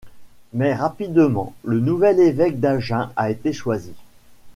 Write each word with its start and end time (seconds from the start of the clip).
Mais 0.53 0.73
rapidement, 0.73 1.53
le 1.63 1.79
nouvel 1.79 2.19
évêque 2.19 2.59
d'Agen 2.59 3.11
a 3.15 3.29
été 3.29 3.53
choisi. 3.53 3.93